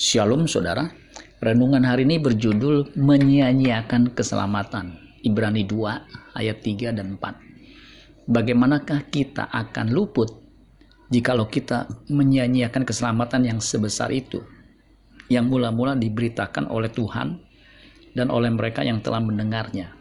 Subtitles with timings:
[0.00, 0.88] Shalom saudara,
[1.44, 8.24] renungan hari ini berjudul Menyia-nyiakan Keselamatan, Ibrani 2 ayat 3 dan 4.
[8.24, 10.40] Bagaimanakah kita akan luput
[11.12, 14.40] jikalau kita menyia-nyiakan keselamatan yang sebesar itu,
[15.28, 17.36] yang mula-mula diberitakan oleh Tuhan
[18.16, 19.92] dan oleh mereka yang telah mendengarnya?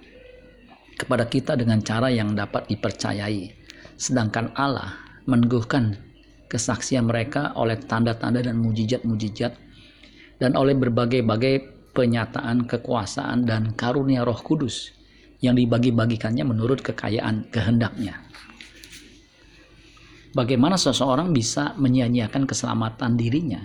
[0.95, 3.51] Kepada kita dengan cara yang dapat dipercayai,
[3.99, 4.95] sedangkan Allah
[5.27, 5.99] meneguhkan
[6.47, 9.67] kesaksian mereka oleh tanda-tanda dan mujizat-mujizat
[10.39, 14.95] dan oleh berbagai-bagai penyataan kekuasaan dan karunia Roh Kudus
[15.43, 18.23] yang dibagi-bagikannya menurut kekayaan kehendaknya.
[20.31, 23.61] Bagaimana seseorang bisa menyia-nyiakan keselamatan dirinya?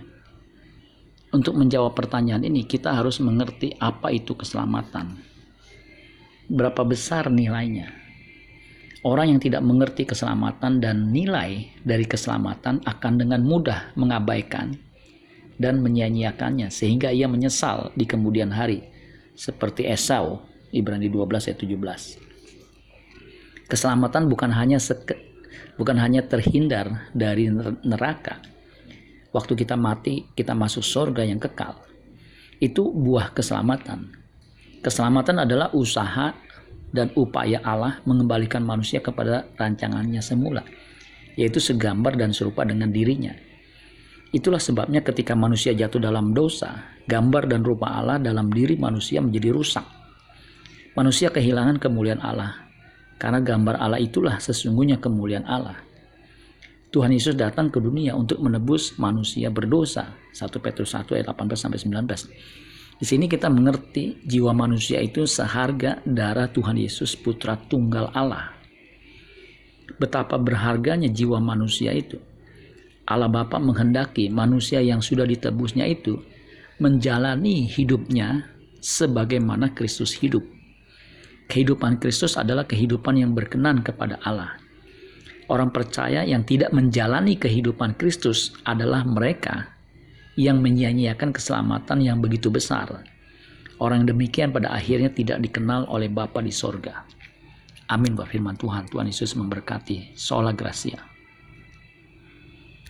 [1.35, 5.19] Untuk menjawab pertanyaan ini, kita harus mengerti apa itu keselamatan.
[6.47, 7.91] Berapa besar nilainya?
[9.05, 14.73] Orang yang tidak mengerti keselamatan dan nilai dari keselamatan akan dengan mudah mengabaikan
[15.61, 18.83] dan menyia-nyiakannya sehingga ia menyesal di kemudian hari
[19.35, 20.43] seperti Esau
[20.75, 23.71] Ibrani 12 ayat 17.
[23.71, 25.15] Keselamatan bukan hanya seke,
[25.79, 27.49] bukan hanya terhindar dari
[27.87, 28.43] neraka.
[29.31, 31.75] Waktu kita mati, kita masuk surga yang kekal.
[32.59, 34.15] Itu buah keselamatan.
[34.83, 36.35] Keselamatan adalah usaha
[36.95, 40.63] dan upaya Allah mengembalikan manusia kepada rancangannya semula,
[41.35, 43.35] yaitu segambar dan serupa dengan dirinya.
[44.35, 49.55] Itulah sebabnya ketika manusia jatuh dalam dosa, gambar dan rupa Allah dalam diri manusia menjadi
[49.55, 49.87] rusak.
[50.99, 52.67] Manusia kehilangan kemuliaan Allah,
[53.15, 55.79] karena gambar Allah itulah sesungguhnya kemuliaan Allah.
[56.91, 60.19] Tuhan Yesus datang ke dunia untuk menebus manusia berdosa.
[60.35, 62.99] 1 Petrus 1 ayat 18 sampai 19.
[62.99, 68.51] Di sini kita mengerti jiwa manusia itu seharga darah Tuhan Yesus putra tunggal Allah.
[69.95, 72.34] Betapa berharganya jiwa manusia itu.
[73.05, 76.17] Allah Bapa menghendaki manusia yang sudah ditebusnya itu
[76.81, 78.49] menjalani hidupnya
[78.81, 80.43] sebagaimana Kristus hidup.
[81.49, 84.57] Kehidupan Kristus adalah kehidupan yang berkenan kepada Allah.
[85.53, 89.77] Orang percaya yang tidak menjalani kehidupan Kristus adalah mereka
[90.41, 93.05] yang menyia-nyiakan keselamatan yang begitu besar.
[93.77, 97.05] Orang demikian pada akhirnya tidak dikenal oleh Bapa di sorga.
[97.93, 98.89] Amin buat firman Tuhan.
[98.89, 100.17] Tuhan Yesus memberkati.
[100.17, 101.14] Sola Gracia.